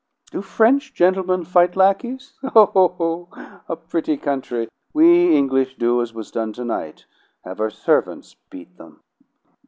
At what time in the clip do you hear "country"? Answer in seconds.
4.17-4.67